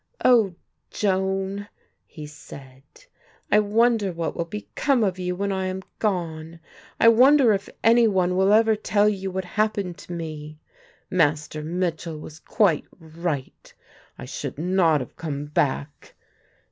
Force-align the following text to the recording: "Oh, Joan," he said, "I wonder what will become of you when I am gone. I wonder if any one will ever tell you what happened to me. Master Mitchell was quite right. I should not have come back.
"Oh, 0.25 0.55
Joan," 0.89 1.67
he 2.07 2.25
said, 2.25 2.81
"I 3.51 3.59
wonder 3.59 4.11
what 4.11 4.35
will 4.35 4.45
become 4.45 5.03
of 5.03 5.19
you 5.19 5.35
when 5.35 5.51
I 5.51 5.67
am 5.67 5.83
gone. 5.99 6.59
I 6.99 7.07
wonder 7.07 7.53
if 7.53 7.69
any 7.83 8.07
one 8.07 8.35
will 8.35 8.51
ever 8.51 8.75
tell 8.75 9.07
you 9.07 9.29
what 9.29 9.45
happened 9.45 9.99
to 9.99 10.11
me. 10.13 10.57
Master 11.11 11.61
Mitchell 11.61 12.17
was 12.17 12.39
quite 12.39 12.85
right. 12.99 13.71
I 14.17 14.25
should 14.25 14.57
not 14.57 15.01
have 15.01 15.15
come 15.17 15.45
back. 15.45 16.15